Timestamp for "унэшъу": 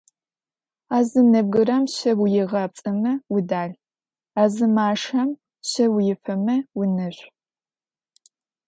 6.79-7.31